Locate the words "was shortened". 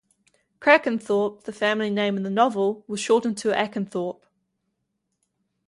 2.87-3.37